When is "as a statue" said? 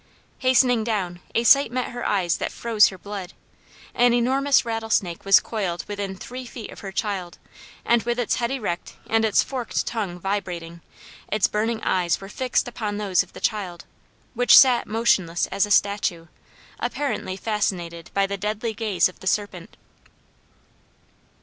15.51-16.25